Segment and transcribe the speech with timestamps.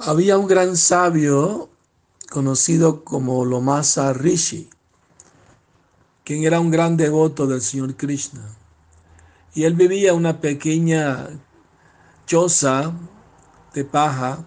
[0.00, 1.70] Había un gran sabio
[2.30, 4.70] conocido como Lomasa Rishi,
[6.22, 8.42] quien era un gran devoto del Señor Krishna.
[9.54, 11.26] Y él vivía una pequeña
[12.26, 12.92] choza
[13.74, 14.44] de paja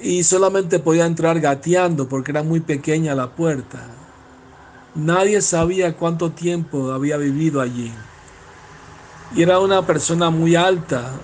[0.00, 3.88] y solamente podía entrar gateando porque era muy pequeña la puerta.
[4.94, 7.92] Nadie sabía cuánto tiempo había vivido allí.
[9.34, 11.18] Y era una persona muy alta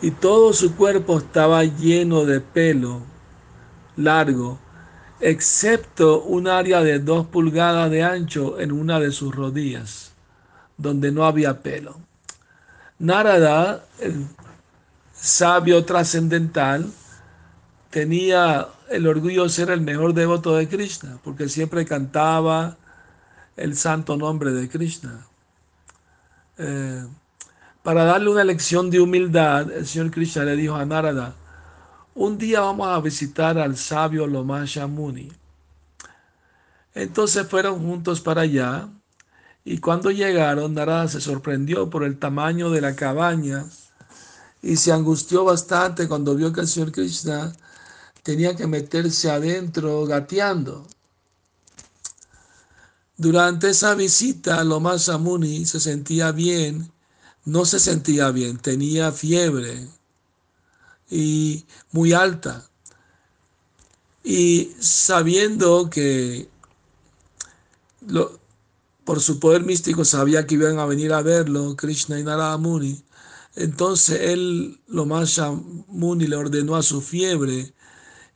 [0.00, 3.02] y todo su cuerpo estaba lleno de pelo
[3.96, 4.58] largo,
[5.20, 10.12] excepto un área de dos pulgadas de ancho en una de sus rodillas,
[10.76, 11.96] donde no había pelo.
[12.98, 14.26] Narada, el
[15.14, 16.86] sabio trascendental,
[17.90, 22.76] tenía el orgullo de ser el mejor devoto de Krishna, porque siempre cantaba
[23.56, 25.26] el santo nombre de Krishna.
[26.58, 27.04] Eh,
[27.88, 31.34] para darle una lección de humildad, el Señor Krishna le dijo a Narada,
[32.14, 35.32] un día vamos a visitar al sabio Lomasha Muni.
[36.94, 38.90] Entonces fueron juntos para allá
[39.64, 43.64] y cuando llegaron, Narada se sorprendió por el tamaño de la cabaña
[44.60, 47.54] y se angustió bastante cuando vio que el Señor Krishna
[48.22, 50.86] tenía que meterse adentro gateando.
[53.16, 56.92] Durante esa visita, Lomasa Muni se sentía bien
[57.48, 59.88] no se sentía bien, tenía fiebre
[61.10, 62.68] y muy alta.
[64.22, 66.48] Y sabiendo que
[69.04, 73.02] por su poder místico sabía que iban a venir a verlo, Krishna y Narada Muni,
[73.56, 77.72] entonces él, Lomasha Muni, le ordenó a su fiebre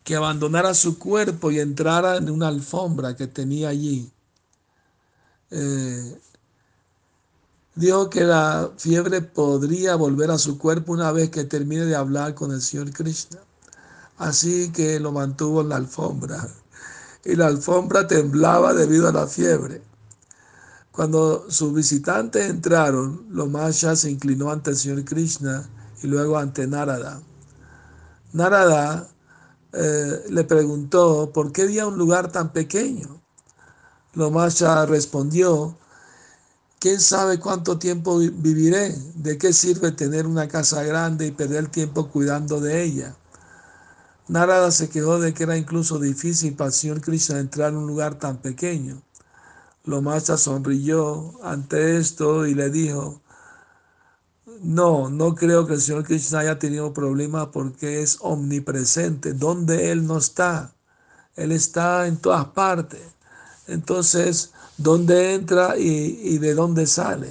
[0.04, 4.10] que abandonara su cuerpo y entrara en una alfombra que tenía allí.
[5.50, 6.18] Eh,
[7.74, 12.34] Dijo que la fiebre podría volver a su cuerpo una vez que termine de hablar
[12.34, 13.40] con el Señor Krishna.
[14.18, 16.46] Así que lo mantuvo en la alfombra.
[17.24, 19.80] Y la alfombra temblaba debido a la fiebre.
[20.90, 25.66] Cuando sus visitantes entraron, Lomasha se inclinó ante el Señor Krishna
[26.02, 27.22] y luego ante Narada.
[28.34, 29.08] Narada
[29.72, 33.22] eh, le preguntó por qué había un lugar tan pequeño.
[34.12, 35.78] Lomasha respondió
[36.82, 38.92] ¿Quién sabe cuánto tiempo viviré?
[39.14, 43.14] ¿De qué sirve tener una casa grande y perder tiempo cuidando de ella?
[44.26, 47.86] Narada se quejó de que era incluso difícil para el Señor Krishna entrar en un
[47.86, 49.00] lugar tan pequeño.
[49.84, 53.22] Lomasha sonrió ante esto y le dijo,
[54.60, 59.34] no, no creo que el Señor Krishna haya tenido problemas porque es omnipresente.
[59.34, 60.74] Donde Él no está,
[61.36, 63.02] Él está en todas partes.
[63.66, 67.30] Entonces, ¿dónde entra y, de dónde sale?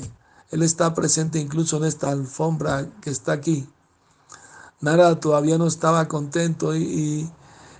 [0.49, 3.67] Él está presente incluso en esta alfombra que está aquí.
[4.79, 7.29] Nara todavía no estaba contento y,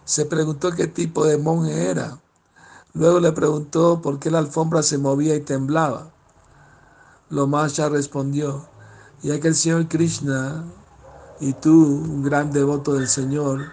[0.06, 2.20] se preguntó qué tipo de monje era.
[2.94, 6.12] Luego le preguntó por qué la alfombra se movía y temblaba.
[7.30, 8.68] Lomasha respondió,
[9.22, 10.66] ya que el Señor Krishna
[11.40, 13.72] y tú, un gran devoto del Señor,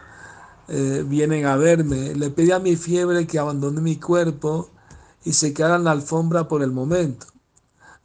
[0.68, 2.14] eh, vienen a verme.
[2.14, 4.70] Le pedí a mi fiebre que abandone mi cuerpo
[5.24, 7.26] y se quedara en la alfombra por el momento.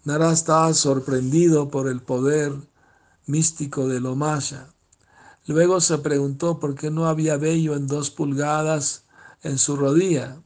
[0.06, 2.54] Nara estaba sorprendido por el poder
[3.26, 4.68] místico de Lomasha.
[5.46, 9.04] Luego se preguntó por qué no había vello en dos pulgadas
[9.42, 10.42] en su rodilla.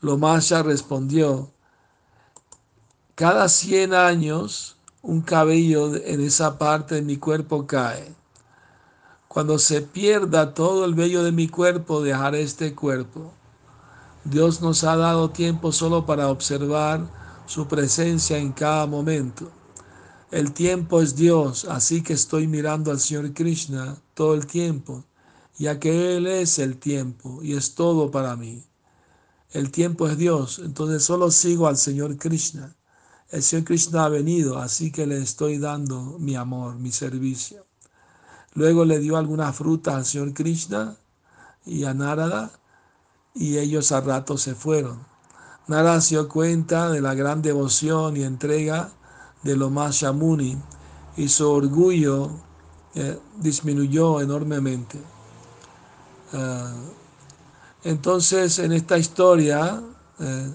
[0.00, 1.50] Lomasha respondió,
[3.14, 8.14] cada cien años un cabello en esa parte de mi cuerpo cae.
[9.34, 13.32] Cuando se pierda todo el vello de mi cuerpo, dejaré este cuerpo.
[14.22, 17.10] Dios nos ha dado tiempo solo para observar
[17.44, 19.50] su presencia en cada momento.
[20.30, 25.04] El tiempo es Dios, así que estoy mirando al Señor Krishna todo el tiempo,
[25.58, 28.62] ya que Él es el tiempo y es todo para mí.
[29.50, 32.76] El tiempo es Dios, entonces solo sigo al Señor Krishna.
[33.30, 37.66] El Señor Krishna ha venido, así que le estoy dando mi amor, mi servicio.
[38.54, 40.96] Luego le dio algunas frutas al señor Krishna
[41.66, 42.50] y a Narada
[43.34, 45.04] y ellos a rato se fueron.
[45.66, 48.90] Narada se dio cuenta de la gran devoción y entrega
[49.42, 50.56] de Loma Muni
[51.16, 52.30] y su orgullo
[52.94, 54.98] eh, disminuyó enormemente.
[56.32, 56.72] Ah,
[57.82, 59.82] entonces en esta historia
[60.20, 60.52] eh,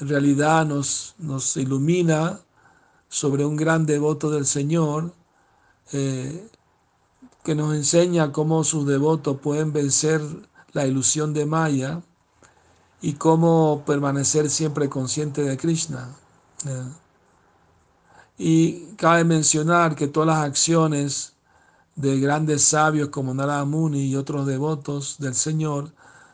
[0.00, 2.40] en realidad nos, nos ilumina
[3.08, 5.12] sobre un gran devoto del Señor
[5.92, 6.48] eh,
[7.42, 10.20] que nos enseña cómo sus devotos pueden vencer
[10.72, 12.02] la ilusión de Maya
[13.00, 16.08] y cómo permanecer siempre consciente de Krishna.
[18.38, 21.32] Y cabe mencionar que todas las acciones
[21.96, 25.92] de grandes sabios como Narada Muni y otros devotos del Señor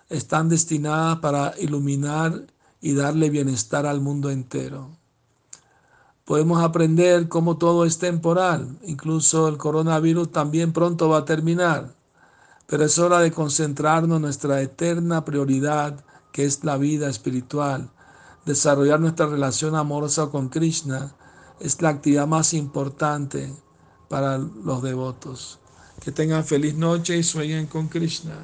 [0.09, 2.47] están destinadas para iluminar
[2.81, 4.98] y darle bienestar al mundo entero.
[6.29, 11.95] Podemos aprender cómo todo es temporal, incluso el coronavirus también pronto va a terminar,
[12.67, 17.89] pero es hora de concentrarnos en nuestra eterna prioridad, que es la vida espiritual.
[18.45, 21.15] Desarrollar nuestra relación amorosa con Krishna
[21.61, 23.51] es la actividad más importante
[24.11, 25.59] para los devotos.
[26.05, 28.37] Que tengan feliz noche y sueñen con Krishna.